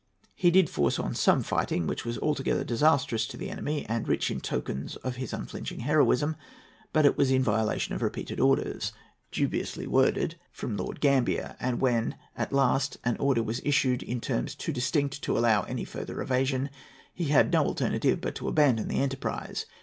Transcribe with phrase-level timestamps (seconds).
[0.33, 4.31] He did force on some fighting, which was altogether disastrous to the enemy, and rich
[4.31, 6.37] in tokens of his unflinching heroism;
[6.91, 8.93] but it was in violation of repeated orders,
[9.31, 14.55] dubiously worded, from Lord Grambier, and, when at last an order was issued in terms
[14.55, 16.71] too distinct to allow of any further evasion,
[17.13, 19.67] he had no alternative but to abandon the enterprise.